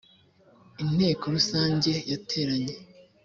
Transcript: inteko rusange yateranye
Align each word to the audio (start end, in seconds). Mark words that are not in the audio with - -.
inteko 0.83 1.23
rusange 1.35 1.91
yateranye 2.11 2.73